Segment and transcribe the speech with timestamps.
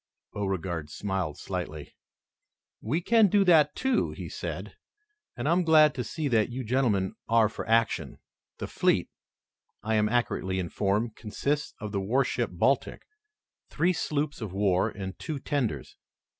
[0.33, 1.95] Beauregard smiled slightly.
[2.81, 4.75] "We can do that, too," he said,
[5.37, 8.17] "and I am glad to see that you gentlemen are for action.
[8.57, 9.11] The fleet,
[9.83, 13.03] I am accurately informed, consists of the warship Baltic,
[13.69, 15.97] three sloops of war and two tenders.